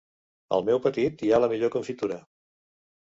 Al 0.57 0.63
meu 0.69 0.79
petit 0.85 1.23
hi 1.27 1.31
ha 1.35 1.41
la 1.45 1.49
millor 1.53 1.73
confitura. 1.77 2.21